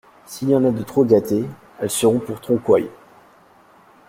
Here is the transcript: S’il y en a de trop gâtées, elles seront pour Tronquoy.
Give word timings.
S’il 0.25 0.49
y 0.49 0.55
en 0.55 0.65
a 0.65 0.71
de 0.71 0.81
trop 0.81 1.05
gâtées, 1.05 1.45
elles 1.79 1.91
seront 1.91 2.17
pour 2.17 2.41
Tronquoy. 2.41 2.89